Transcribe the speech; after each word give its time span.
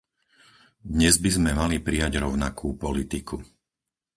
Dnes 0.93 1.15
by 1.23 1.29
sme 1.37 1.51
mali 1.59 1.77
prijať 1.87 2.13
rovnakú 2.25 2.67
politiku. 2.83 3.37